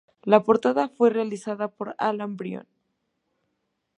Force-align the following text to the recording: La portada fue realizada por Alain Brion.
La 0.23 0.41
portada 0.43 0.89
fue 0.89 1.11
realizada 1.11 1.67
por 1.67 1.93
Alain 1.99 2.35
Brion. 2.35 2.65